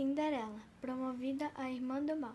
[0.00, 2.32] Cinderela, promovida a irmã do mal.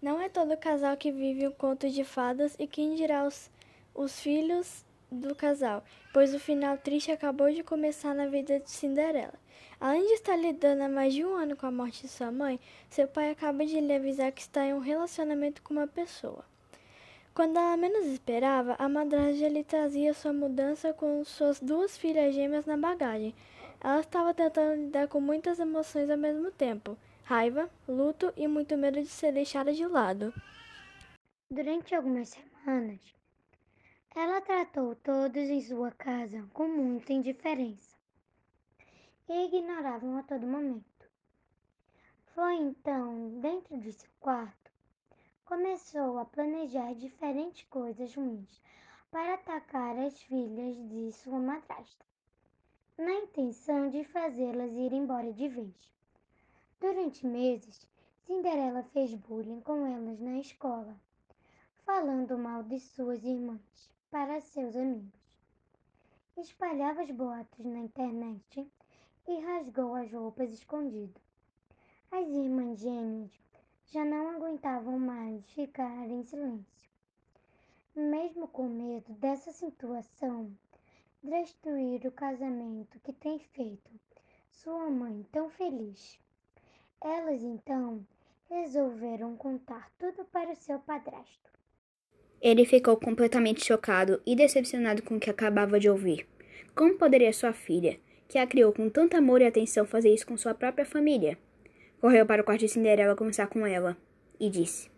[0.00, 3.50] Não é todo casal que vive um conto de fadas e quem dirá os,
[3.94, 9.34] os filhos do casal, pois o final triste acabou de começar na vida de Cinderela.
[9.78, 12.58] Além de estar lidando há mais de um ano com a morte de sua mãe,
[12.88, 16.42] seu pai acaba de lhe avisar que está em um relacionamento com uma pessoa.
[17.34, 22.64] Quando ela menos esperava, a madrasta lhe trazia sua mudança com suas duas filhas gêmeas
[22.64, 23.34] na bagagem.
[23.84, 28.98] Ela estava tentando lidar com muitas emoções ao mesmo tempo raiva, luto e muito medo
[29.02, 30.32] de ser deixada de lado.
[31.50, 33.14] Durante algumas semanas,
[34.16, 37.94] ela tratou todos em sua casa com muita indiferença
[39.28, 41.06] e ignoravam a todo momento.
[42.34, 44.72] Foi então, dentro de seu quarto,
[45.44, 48.62] começou a planejar diferentes coisas ruins
[49.10, 52.13] para atacar as filhas de sua madrasta,
[52.96, 55.92] na intenção de fazê-las ir embora de vez.
[56.80, 57.88] Durante meses,
[58.24, 60.96] Cinderela fez bullying com elas na escola,
[61.84, 65.20] falando mal de suas irmãs para seus amigos.
[66.36, 68.70] Espalhava os boatos na internet
[69.26, 71.20] e rasgou as roupas escondido.
[72.12, 73.32] As irmãs gêmeas
[73.86, 76.90] já não aguentavam mais ficar em silêncio.
[77.96, 80.56] Mesmo com medo dessa situação
[81.24, 83.90] destruir o casamento que tem feito
[84.50, 86.18] sua mãe tão feliz.
[87.02, 88.06] Elas então
[88.50, 91.50] resolveram contar tudo para o seu padrasto.
[92.40, 96.28] Ele ficou completamente chocado e decepcionado com o que acabava de ouvir.
[96.74, 100.36] Como poderia sua filha, que a criou com tanto amor e atenção, fazer isso com
[100.36, 101.38] sua própria família?
[102.00, 103.96] Correu para o quarto de Cinderela conversar com ela
[104.38, 104.90] e disse: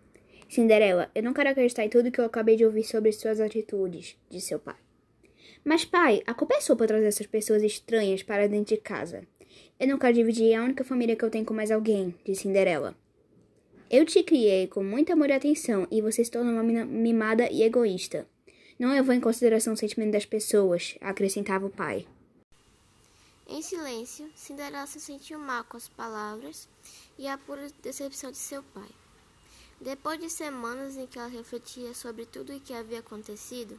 [0.48, 4.18] Cinderela, eu não quero acreditar em tudo que eu acabei de ouvir sobre suas atitudes,
[4.28, 4.85] disse seu pai.
[5.66, 9.26] Mas, pai, a culpa é sua por trazer essas pessoas estranhas para dentro de casa.
[9.80, 12.96] Eu não quero dividir a única família que eu tenho com mais alguém, disse Cinderela.
[13.90, 17.64] Eu te criei com muito amor e atenção e você se tornou uma mimada e
[17.64, 18.28] egoísta.
[18.78, 22.06] Não levou em consideração o sentimento das pessoas, acrescentava o pai.
[23.48, 26.68] Em silêncio, Cinderela se sentiu mal com as palavras
[27.18, 28.90] e a pura decepção de seu pai.
[29.80, 33.76] Depois de semanas em que ela refletia sobre tudo o que havia acontecido,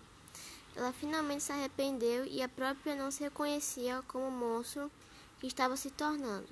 [0.78, 4.92] ela finalmente se arrependeu e a própria não se reconhecia como monstro
[5.40, 6.48] que estava se tornando.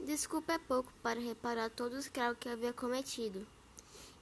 [0.00, 3.46] Desculpa é pouco para reparar todos os cravos que havia cometido,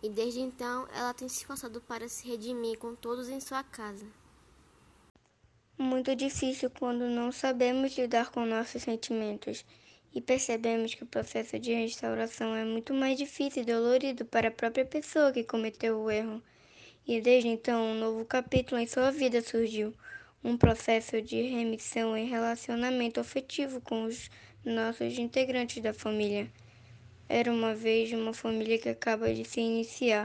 [0.03, 4.05] e desde então ela tem se esforçado para se redimir com todos em sua casa.
[5.79, 9.65] Muito difícil quando não sabemos lidar com nossos sentimentos
[10.13, 14.53] e percebemos que o processo de restauração é muito mais difícil e dolorido para a
[14.53, 16.43] própria pessoa que cometeu o erro.
[17.07, 19.93] E desde então, um novo capítulo em sua vida surgiu
[20.43, 24.31] um processo de remissão em relacionamento afetivo com os
[24.65, 26.51] nossos integrantes da família.
[27.29, 30.23] Era uma vez uma família que acaba de se iniciar.